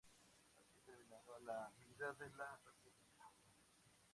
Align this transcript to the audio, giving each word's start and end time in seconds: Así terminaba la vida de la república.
Así 0.59 0.79
terminaba 0.83 1.39
la 1.41 1.71
vida 1.77 2.11
de 2.13 2.31
la 2.35 2.57
república. 2.65 3.31